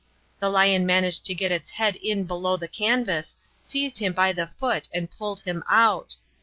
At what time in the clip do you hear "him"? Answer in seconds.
3.99-4.13, 5.41-5.61